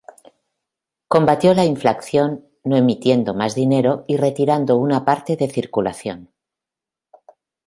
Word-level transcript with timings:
Combatió 1.07 1.53
la 1.53 1.63
inflación, 1.63 2.43
no 2.63 2.75
emitiendo 2.75 3.35
más 3.35 3.53
dinero 3.53 4.03
y 4.07 4.17
retirando 4.17 4.77
una 4.79 5.05
parte 5.05 5.35
de 5.37 5.47
circulación. 5.47 6.31